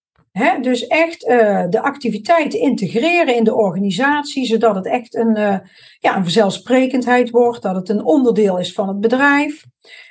Dus 0.62 0.88
echt 0.88 1.28
uh, 1.28 1.66
de 1.70 1.82
activiteiten 1.82 2.60
integreren 2.60 3.36
in 3.36 3.44
de 3.44 3.56
organisatie, 3.56 4.46
zodat 4.46 4.76
het 4.76 4.86
echt 4.86 5.16
een, 5.16 5.38
uh, 5.38 5.58
ja, 6.00 6.16
een 6.16 6.24
vanzelfsprekendheid 6.24 7.30
wordt, 7.30 7.62
dat 7.62 7.76
het 7.76 7.90
een 7.90 8.04
onderdeel 8.04 8.58
is 8.58 8.74
van 8.74 8.88
het 8.88 9.00
bedrijf. 9.00 9.64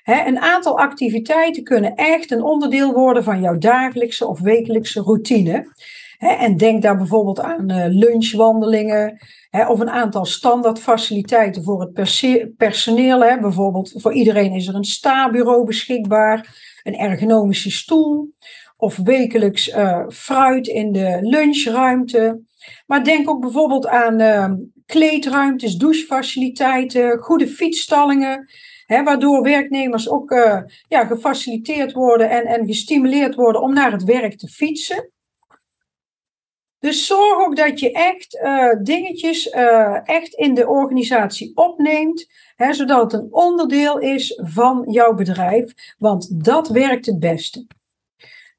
Een 0.04 0.38
aantal 0.38 0.78
activiteiten 0.78 1.62
kunnen 1.62 1.94
echt 1.94 2.30
een 2.30 2.42
onderdeel 2.42 2.92
worden 2.92 3.24
van 3.24 3.40
jouw 3.40 3.58
dagelijkse 3.58 4.26
of 4.26 4.40
wekelijkse 4.40 5.00
routine. 5.00 5.72
En 6.18 6.56
denk 6.56 6.82
daar 6.82 6.96
bijvoorbeeld 6.96 7.40
aan 7.40 7.70
uh, 7.70 7.84
lunchwandelingen 7.88 9.18
of 9.68 9.80
een 9.80 9.90
aantal 9.90 10.24
standaardfaciliteiten 10.24 11.62
voor 11.62 11.80
het 11.80 11.92
personeel. 12.56 13.18
Bijvoorbeeld 13.18 13.92
voor 13.96 14.12
iedereen 14.12 14.52
is 14.52 14.68
er 14.68 14.74
een 14.74 14.84
sta-bureau 14.84 15.64
beschikbaar, 15.64 16.56
een 16.82 16.96
ergonomische 16.96 17.70
stoel 17.70 18.36
of 18.80 18.96
wekelijks 18.96 19.68
uh, 19.68 20.04
fruit 20.08 20.66
in 20.66 20.92
de 20.92 21.18
lunchruimte. 21.20 22.40
Maar 22.86 23.04
denk 23.04 23.30
ook 23.30 23.40
bijvoorbeeld 23.40 23.86
aan 23.86 24.20
uh, 24.20 24.52
kleedruimtes, 24.86 25.76
douchefaciliteiten, 25.76 27.18
goede 27.18 27.48
fietsstallingen. 27.48 28.50
Hè, 28.86 29.02
waardoor 29.02 29.42
werknemers 29.42 30.08
ook 30.08 30.30
uh, 30.30 30.60
ja, 30.88 31.04
gefaciliteerd 31.04 31.92
worden 31.92 32.30
en, 32.30 32.44
en 32.44 32.66
gestimuleerd 32.66 33.34
worden 33.34 33.62
om 33.62 33.74
naar 33.74 33.92
het 33.92 34.04
werk 34.04 34.38
te 34.38 34.48
fietsen. 34.48 35.10
Dus 36.78 37.06
zorg 37.06 37.46
ook 37.46 37.56
dat 37.56 37.80
je 37.80 37.92
echt 37.92 38.34
uh, 38.34 38.82
dingetjes 38.82 39.48
echt 40.04 40.34
in 40.34 40.54
de 40.54 40.68
organisatie 40.68 41.56
opneemt, 41.56 42.26
hè, 42.56 42.72
zodat 42.72 43.12
het 43.12 43.20
een 43.20 43.28
onderdeel 43.30 43.98
is 43.98 44.40
van 44.44 44.84
jouw 44.90 45.14
bedrijf, 45.14 45.72
want 45.98 46.44
dat 46.44 46.68
werkt 46.68 47.06
het 47.06 47.18
beste. 47.18 47.66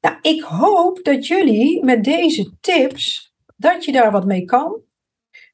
Nou, 0.00 0.16
ik 0.20 0.42
hoop 0.42 1.04
dat 1.04 1.26
jullie 1.26 1.84
met 1.84 2.04
deze 2.04 2.50
tips, 2.60 3.34
dat 3.56 3.84
je 3.84 3.92
daar 3.92 4.10
wat 4.10 4.26
mee 4.26 4.44
kan. 4.44 4.82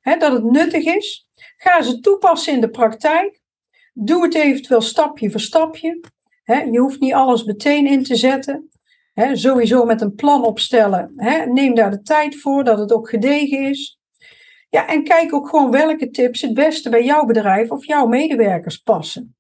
Dat 0.03 0.33
het 0.33 0.45
nuttig 0.45 0.85
is. 0.85 1.29
Ga 1.57 1.83
ze 1.83 2.01
toepassen 2.01 2.53
in 2.53 2.61
de 2.61 2.71
praktijk. 2.71 3.41
Doe 3.93 4.23
het 4.23 4.35
eventueel 4.35 4.81
stapje 4.81 5.31
voor 5.31 5.41
stapje. 5.41 6.01
Je 6.45 6.79
hoeft 6.79 7.01
niet 7.01 7.13
alles 7.13 7.45
meteen 7.45 7.87
in 7.87 8.03
te 8.03 8.17
zetten. 8.17 8.71
Sowieso 9.33 9.85
met 9.85 10.01
een 10.01 10.15
plan 10.15 10.45
opstellen. 10.45 11.13
Neem 11.53 11.75
daar 11.75 11.91
de 11.91 12.03
tijd 12.03 12.41
voor, 12.41 12.65
dat 12.65 12.79
het 12.79 12.93
ook 12.93 13.09
gedegen 13.09 13.69
is. 13.69 13.99
Ja, 14.69 14.89
en 14.89 15.05
kijk 15.05 15.35
ook 15.35 15.49
gewoon 15.49 15.71
welke 15.71 16.11
tips 16.11 16.41
het 16.41 16.55
beste 16.55 16.89
bij 16.89 17.05
jouw 17.05 17.25
bedrijf 17.25 17.71
of 17.71 17.87
jouw 17.87 18.07
medewerkers 18.07 18.77
passen. 18.77 19.36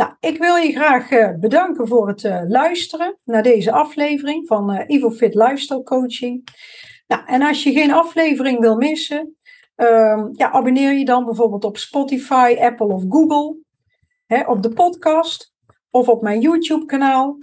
Nou, 0.00 0.12
ik 0.20 0.38
wil 0.38 0.56
je 0.56 0.72
graag 0.72 1.10
uh, 1.10 1.30
bedanken 1.38 1.88
voor 1.88 2.08
het 2.08 2.22
uh, 2.22 2.40
luisteren 2.48 3.18
naar 3.24 3.42
deze 3.42 3.72
aflevering 3.72 4.46
van 4.46 4.72
uh, 4.72 4.80
EvoFit 4.86 5.34
Lifestyle 5.34 5.82
Coaching. 5.82 6.48
Nou, 7.06 7.22
en 7.26 7.42
als 7.42 7.62
je 7.62 7.72
geen 7.72 7.92
aflevering 7.92 8.60
wil 8.60 8.76
missen, 8.76 9.36
um, 9.76 10.30
ja, 10.32 10.50
abonneer 10.50 10.92
je 10.92 11.04
dan 11.04 11.24
bijvoorbeeld 11.24 11.64
op 11.64 11.76
Spotify, 11.76 12.56
Apple 12.60 12.86
of 12.86 13.04
Google, 13.08 13.56
hè, 14.26 14.42
op 14.42 14.62
de 14.62 14.68
podcast 14.68 15.54
of 15.90 16.08
op 16.08 16.22
mijn 16.22 16.40
YouTube-kanaal. 16.40 17.38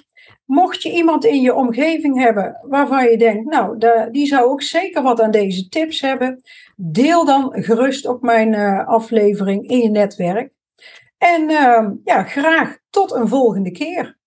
Mocht 0.45 0.83
je 0.83 0.91
iemand 0.91 1.25
in 1.25 1.41
je 1.41 1.53
omgeving 1.53 2.19
hebben 2.19 2.59
waarvan 2.61 3.09
je 3.09 3.17
denkt, 3.17 3.49
nou, 3.49 3.77
die 4.11 4.25
zou 4.25 4.45
ook 4.45 4.61
zeker 4.61 5.01
wat 5.01 5.21
aan 5.21 5.31
deze 5.31 5.69
tips 5.69 6.01
hebben, 6.01 6.41
deel 6.75 7.25
dan 7.25 7.63
gerust 7.63 8.07
ook 8.07 8.21
mijn 8.21 8.55
aflevering 8.85 9.67
in 9.67 9.79
je 9.79 9.89
netwerk. 9.89 10.55
En 11.17 11.49
uh, 11.49 11.89
ja, 12.03 12.23
graag 12.23 12.77
tot 12.89 13.11
een 13.11 13.27
volgende 13.27 13.71
keer. 13.71 14.17